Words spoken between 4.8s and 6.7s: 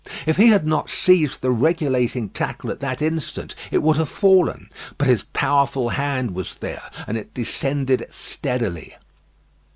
But his powerful hand was